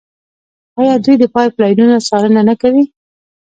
[0.79, 2.83] آیا دوی د پایپ لاینونو څارنه نه کوي؟